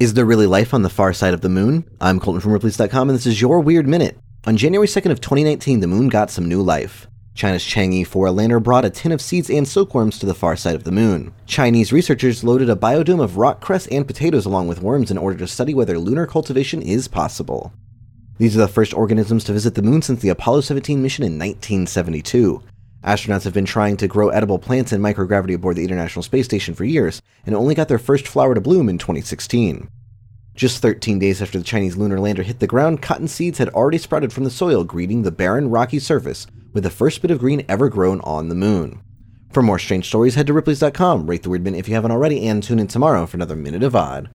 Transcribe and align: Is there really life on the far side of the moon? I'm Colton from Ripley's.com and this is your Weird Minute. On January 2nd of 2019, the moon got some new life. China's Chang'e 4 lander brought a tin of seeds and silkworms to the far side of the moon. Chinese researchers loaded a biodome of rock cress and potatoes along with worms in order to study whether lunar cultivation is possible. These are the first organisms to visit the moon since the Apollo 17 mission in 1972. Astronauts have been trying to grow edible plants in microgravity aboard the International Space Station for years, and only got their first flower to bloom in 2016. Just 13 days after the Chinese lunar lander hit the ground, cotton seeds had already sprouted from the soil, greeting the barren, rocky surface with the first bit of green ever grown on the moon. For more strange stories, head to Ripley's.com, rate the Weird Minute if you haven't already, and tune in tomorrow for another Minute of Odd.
Is 0.00 0.14
there 0.14 0.24
really 0.24 0.46
life 0.46 0.74
on 0.74 0.82
the 0.82 0.90
far 0.90 1.12
side 1.12 1.34
of 1.34 1.40
the 1.40 1.48
moon? 1.48 1.84
I'm 2.00 2.20
Colton 2.20 2.40
from 2.40 2.52
Ripley's.com 2.52 3.10
and 3.10 3.18
this 3.18 3.26
is 3.26 3.40
your 3.40 3.58
Weird 3.58 3.88
Minute. 3.88 4.16
On 4.44 4.56
January 4.56 4.86
2nd 4.86 5.10
of 5.10 5.20
2019, 5.20 5.80
the 5.80 5.88
moon 5.88 6.08
got 6.08 6.30
some 6.30 6.48
new 6.48 6.62
life. 6.62 7.08
China's 7.34 7.64
Chang'e 7.64 8.06
4 8.06 8.30
lander 8.30 8.60
brought 8.60 8.84
a 8.84 8.90
tin 8.90 9.10
of 9.10 9.20
seeds 9.20 9.50
and 9.50 9.66
silkworms 9.66 10.20
to 10.20 10.26
the 10.26 10.36
far 10.36 10.54
side 10.54 10.76
of 10.76 10.84
the 10.84 10.92
moon. 10.92 11.34
Chinese 11.46 11.92
researchers 11.92 12.44
loaded 12.44 12.70
a 12.70 12.76
biodome 12.76 13.20
of 13.20 13.38
rock 13.38 13.60
cress 13.60 13.88
and 13.88 14.06
potatoes 14.06 14.46
along 14.46 14.68
with 14.68 14.82
worms 14.82 15.10
in 15.10 15.18
order 15.18 15.36
to 15.36 15.48
study 15.48 15.74
whether 15.74 15.98
lunar 15.98 16.28
cultivation 16.28 16.80
is 16.80 17.08
possible. 17.08 17.72
These 18.38 18.54
are 18.54 18.60
the 18.60 18.68
first 18.68 18.94
organisms 18.94 19.42
to 19.44 19.52
visit 19.52 19.74
the 19.74 19.82
moon 19.82 20.02
since 20.02 20.20
the 20.20 20.28
Apollo 20.28 20.60
17 20.60 21.02
mission 21.02 21.24
in 21.24 21.32
1972. 21.32 22.62
Astronauts 23.04 23.44
have 23.44 23.54
been 23.54 23.64
trying 23.64 23.96
to 23.98 24.08
grow 24.08 24.28
edible 24.30 24.58
plants 24.58 24.92
in 24.92 25.00
microgravity 25.00 25.54
aboard 25.54 25.76
the 25.76 25.84
International 25.84 26.22
Space 26.22 26.46
Station 26.46 26.74
for 26.74 26.84
years, 26.84 27.22
and 27.46 27.54
only 27.54 27.74
got 27.74 27.86
their 27.86 27.98
first 27.98 28.26
flower 28.26 28.54
to 28.54 28.60
bloom 28.60 28.88
in 28.88 28.98
2016. 28.98 29.88
Just 30.56 30.82
13 30.82 31.20
days 31.20 31.40
after 31.40 31.58
the 31.58 31.64
Chinese 31.64 31.96
lunar 31.96 32.18
lander 32.18 32.42
hit 32.42 32.58
the 32.58 32.66
ground, 32.66 33.00
cotton 33.00 33.28
seeds 33.28 33.58
had 33.58 33.68
already 33.68 33.98
sprouted 33.98 34.32
from 34.32 34.42
the 34.42 34.50
soil, 34.50 34.82
greeting 34.82 35.22
the 35.22 35.30
barren, 35.30 35.70
rocky 35.70 36.00
surface 36.00 36.48
with 36.72 36.82
the 36.82 36.90
first 36.90 37.22
bit 37.22 37.30
of 37.30 37.38
green 37.38 37.64
ever 37.68 37.88
grown 37.88 38.20
on 38.22 38.48
the 38.48 38.56
moon. 38.56 39.00
For 39.52 39.62
more 39.62 39.78
strange 39.78 40.08
stories, 40.08 40.34
head 40.34 40.48
to 40.48 40.52
Ripley's.com, 40.52 41.28
rate 41.28 41.44
the 41.44 41.50
Weird 41.50 41.62
Minute 41.62 41.78
if 41.78 41.88
you 41.88 41.94
haven't 41.94 42.10
already, 42.10 42.48
and 42.48 42.60
tune 42.60 42.80
in 42.80 42.88
tomorrow 42.88 43.26
for 43.26 43.36
another 43.36 43.54
Minute 43.54 43.84
of 43.84 43.94
Odd. 43.94 44.26